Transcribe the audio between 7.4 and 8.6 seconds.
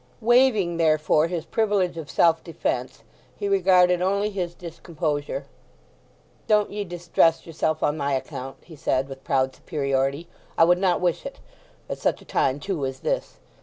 yourself on my account,"